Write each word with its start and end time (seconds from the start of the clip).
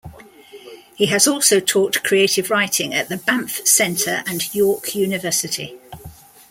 He 0.95 1.05
has 1.05 1.27
also 1.27 1.59
taught 1.59 2.03
creative 2.03 2.49
writing 2.49 2.91
at 2.91 3.07
the 3.07 3.17
Banff 3.17 3.67
Centre 3.67 4.23
and 4.25 4.51
York 4.55 4.95
University. 4.95 5.77